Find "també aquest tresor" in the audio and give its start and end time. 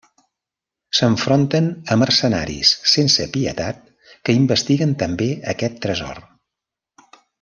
5.05-6.25